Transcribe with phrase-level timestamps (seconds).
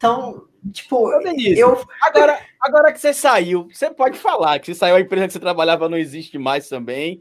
[0.00, 1.86] Então, tipo, Denise, eu.
[2.00, 5.38] Agora, agora que você saiu, você pode falar que você saiu, a empresa que você
[5.38, 7.20] trabalhava não existe mais também.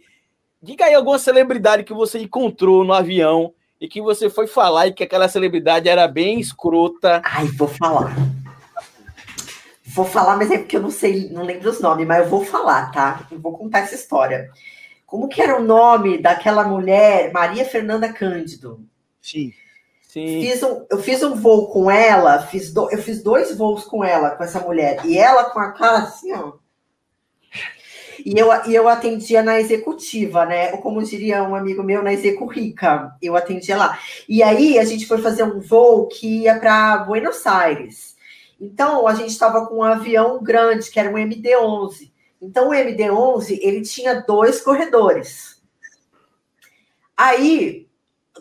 [0.64, 4.94] Diga aí alguma celebridade que você encontrou no avião e que você foi falar e
[4.94, 7.21] que aquela celebridade era bem escrota.
[7.26, 8.16] Ai, vou falar.
[9.88, 12.46] Vou falar, mas é porque eu não sei, não lembro os nomes, mas eu vou
[12.46, 13.27] falar, tá?
[13.30, 14.50] Eu vou contar essa história.
[15.05, 18.80] Como que era o nome daquela mulher, Maria Fernanda Cândido?
[19.22, 19.52] Sim.
[20.09, 20.41] Sim.
[20.41, 24.04] Fiz um, eu fiz um voo com ela, fiz do, eu fiz dois voos com
[24.04, 26.54] ela, com essa mulher, e ela com a cara assim, ó.
[28.26, 30.73] E eu, e eu atendia na executiva, né?
[30.73, 33.16] Ou como diria um amigo meu, na execu rica.
[33.22, 33.98] Eu atendia lá.
[34.27, 38.18] E aí a gente foi fazer um voo que ia para Buenos Aires.
[38.60, 42.12] Então a gente estava com um avião grande, que era um MD-11.
[42.41, 45.62] Então o MD-11 ele tinha dois corredores.
[47.16, 47.88] Aí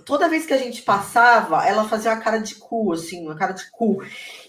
[0.05, 3.53] toda vez que a gente passava, ela fazia uma cara de cu, assim, uma cara
[3.53, 4.03] de cu.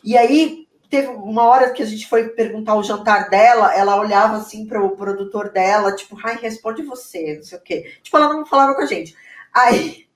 [0.03, 4.37] E aí teve uma hora que a gente foi perguntar o jantar dela, ela olhava
[4.37, 7.93] assim para o produtor dela, tipo, ai, responde você, não sei o quê.
[8.01, 9.15] Tipo, ela não falava com a gente.
[9.53, 10.07] Aí,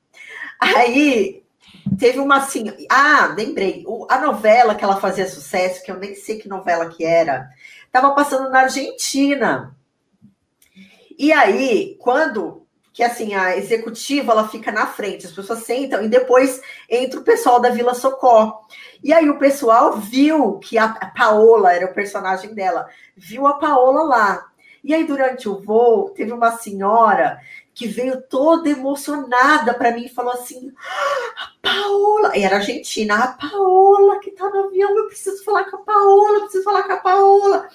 [0.59, 1.43] aí
[1.97, 6.39] teve uma assim, ah, lembrei, a novela que ela fazia sucesso, que eu nem sei
[6.39, 7.49] que novela que era,
[7.85, 9.75] estava passando na Argentina.
[11.17, 12.62] E aí, quando
[12.93, 17.23] que assim, a executiva ela fica na frente, as pessoas sentam e depois entra o
[17.23, 18.61] pessoal da Vila Socó.
[19.03, 24.03] E aí o pessoal viu que a Paola era o personagem dela, viu a Paola
[24.03, 24.45] lá.
[24.83, 27.39] E aí durante o voo teve uma senhora
[27.73, 33.15] que veio toda emocionada para mim e falou assim: ah, a Paola, e era argentina,
[33.15, 36.93] a Paola que tá no avião, eu preciso falar com a Paola, preciso falar com
[36.93, 37.67] a Paola.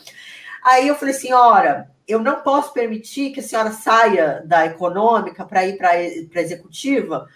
[0.63, 5.67] Aí eu falei, senhora, eu não posso permitir que a senhora saia da econômica para
[5.67, 7.29] ir para a executiva,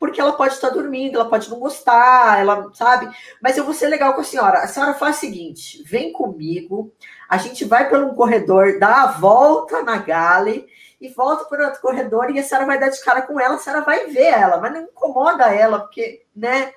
[0.00, 3.08] porque ela pode estar dormindo, ela pode não gostar, ela sabe.
[3.40, 4.58] Mas eu vou ser legal com a senhora.
[4.58, 6.92] A senhora faz o seguinte: vem comigo,
[7.28, 10.66] a gente vai pelo corredor, dá a volta na gale
[11.00, 13.58] e volta por outro corredor e a senhora vai dar de cara com ela, a
[13.58, 16.72] senhora vai ver ela, mas não incomoda ela, porque, né?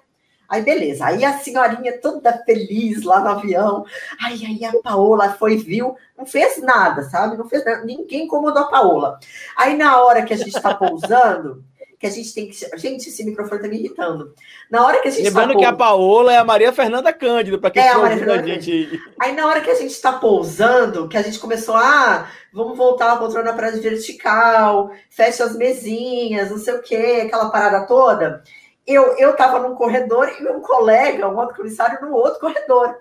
[0.54, 1.08] Aí, beleza.
[1.08, 3.84] Aí a senhorinha toda feliz lá no avião.
[4.24, 7.36] Aí, aí a Paola foi, viu, não fez nada, sabe?
[7.36, 7.84] Não fez nada.
[7.84, 9.18] Ninguém incomodou a Paola.
[9.58, 11.64] Aí, na hora que a gente está pousando,
[12.00, 12.78] que a gente tem que.
[12.78, 14.32] Gente, esse microfone tá me irritando.
[14.70, 17.58] Na hora que a gente Lembrando tá que a Paola é a Maria Fernanda Cândido,
[17.58, 19.02] para quem é, a Maria Fernanda a gente.
[19.20, 23.12] Aí, na hora que a gente está pousando, que a gente começou, ah, vamos voltar
[23.12, 28.44] a poltrona para vertical, fecha as mesinhas, não sei o quê, aquela parada toda
[28.86, 32.98] eu eu estava num corredor e um colega, um outro comissário, no outro corredor.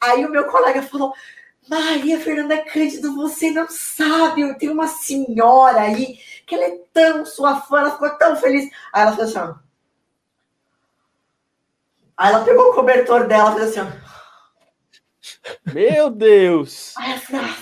[0.00, 1.12] Aí o meu colega falou:
[1.68, 7.26] Maria Fernanda Cândido, você não sabe, eu tenho uma senhora aí que ela é tão
[7.26, 8.70] sua fã, ela ficou tão feliz.
[8.92, 9.54] Aí ela fez assim.
[12.16, 13.92] Aí ela pegou o cobertor dela e fez assim.
[15.72, 16.94] Meu Deus!
[16.96, 17.56] Aí ela falou, ah,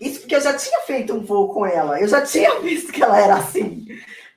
[0.00, 3.02] isso porque eu já tinha feito um voo com ela, eu já tinha visto que
[3.02, 3.86] ela era assim.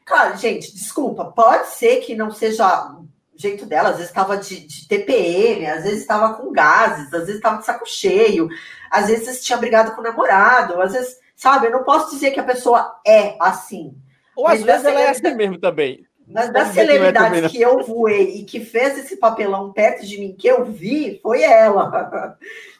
[0.06, 4.66] Claro, gente, desculpa, pode ser que não seja o jeito dela, às vezes estava de,
[4.66, 8.48] de, TPM, às vezes estava com gases, às vezes estava de saco cheio,
[8.90, 12.40] às vezes tinha brigado com o namorado, às vezes, sabe, eu não posso dizer que
[12.40, 13.94] a pessoa é assim.
[14.36, 16.06] Ou às vezes ela é assim mesmo também.
[16.28, 20.20] Mas da celebridade que, é que eu voei e que fez esse papelão perto de
[20.20, 22.38] mim, que eu vi, foi ela.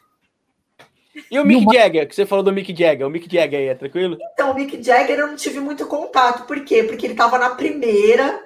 [1.30, 3.74] E o Mick Jagger, que você falou do Mick Jagger, o Mick Jagger aí, é
[3.74, 4.18] tranquilo?
[4.32, 6.82] Então, o Mick Jagger eu não tive muito contato, por quê?
[6.82, 8.42] Porque ele estava na primeira,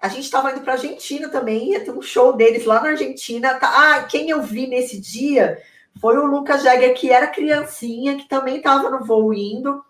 [0.00, 3.54] a gente estava indo para Argentina também, ia ter um show deles lá na Argentina.
[3.54, 5.58] Tá, ah, quem eu vi nesse dia
[6.00, 9.82] foi o Lucas Jagger, que era criancinha, que também estava no voo indo.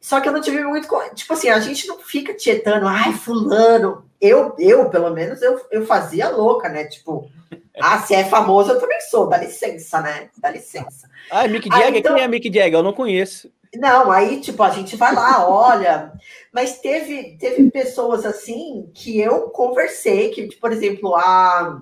[0.00, 0.88] Só que eu não tive muito.
[1.14, 4.09] Tipo assim, a gente não fica tietando, ai, fulano.
[4.20, 6.84] Eu, eu pelo menos, eu, eu fazia louca, né?
[6.84, 7.30] Tipo,
[7.80, 10.28] ah, se é famoso, eu também sou, dá licença, né?
[10.38, 11.08] Dá licença.
[11.30, 11.96] Ah, Mick Jagger?
[11.96, 12.14] então...
[12.14, 12.74] Quem é Mick Jagger?
[12.74, 13.50] Eu não conheço.
[13.74, 16.12] Não, aí, tipo, a gente vai lá, olha.
[16.52, 21.80] Mas teve, teve pessoas assim que eu conversei, que, por exemplo, a.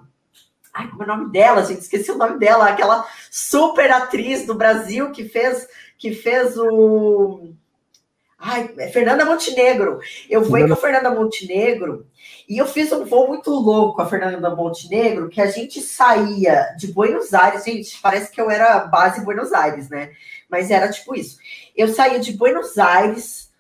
[0.75, 1.81] Ai, como é o nome dela, gente?
[1.81, 7.55] Esqueci o nome dela, aquela super atriz do Brasil que fez, que fez o.
[8.38, 9.99] Ai, é Fernanda Montenegro.
[10.31, 12.06] Eu fui com a Fernanda Montenegro
[12.49, 16.73] e eu fiz um voo muito louco com a Fernanda Montenegro, que a gente saía
[16.79, 20.12] de Buenos Aires, gente, parece que eu era base Buenos Aires, né?
[20.49, 21.38] Mas era tipo isso.
[21.76, 23.50] Eu saía de Buenos Aires,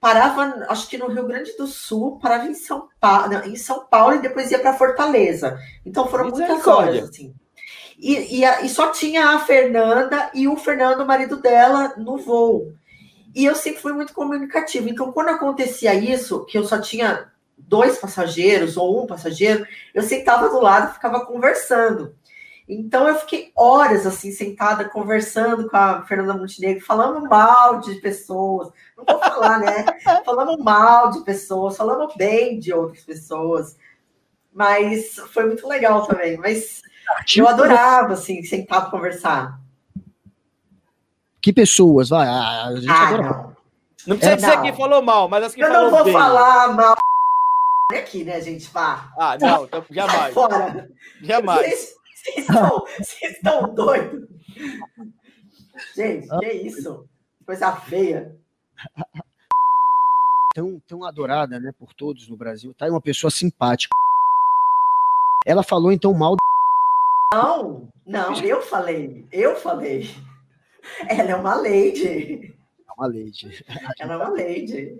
[0.00, 4.14] parava, acho que no Rio Grande do Sul, parava em São Paulo, em São Paulo
[4.14, 5.58] e depois ia para Fortaleza.
[5.84, 7.34] Então foram muitas horas, assim.
[7.98, 12.72] E, e, e só tinha a Fernanda e o Fernando, o marido dela, no voo.
[13.34, 14.88] E eu sempre fui muito comunicativa.
[14.88, 20.48] Então, quando acontecia isso, que eu só tinha dois passageiros ou um passageiro, eu sentava
[20.48, 22.14] do lado e ficava conversando.
[22.68, 28.70] Então eu fiquei horas assim sentada conversando com a Fernanda Montenegro, falando mal de pessoas.
[28.96, 29.84] Não vou falar, né?
[30.24, 33.76] falando mal de pessoas, falando bem de outras pessoas.
[34.52, 36.36] Mas foi muito legal também.
[36.36, 36.82] Mas
[37.36, 39.58] eu adorava assim sentar conversar.
[41.42, 42.28] Que pessoas, vai?
[42.28, 43.22] A gente ah, adora.
[43.22, 43.56] Não.
[44.06, 44.62] não precisa é, dizer não.
[44.62, 46.12] que falou mal, mas as que eu falou Eu não vou bem.
[46.12, 46.96] falar mal
[47.92, 48.70] aqui, né, gente?
[48.70, 49.12] Vá.
[49.18, 50.32] Ah, não, então jamais.
[50.32, 50.88] Fora.
[51.20, 51.96] Jamais.
[52.14, 54.28] Vocês estão, vocês estão doidos?
[55.96, 57.08] Gente, que isso?
[57.44, 58.38] Coisa feia.
[60.54, 62.72] Tão, tão adorada, né, por todos no Brasil.
[62.74, 63.92] Tá aí uma pessoa simpática.
[65.44, 66.36] Ela falou então mal.
[67.34, 69.26] Não, não, eu falei.
[69.32, 70.08] Eu falei.
[71.08, 72.54] Ela é uma lady.
[72.88, 73.64] É uma lady.
[73.98, 74.98] Ela é uma lady.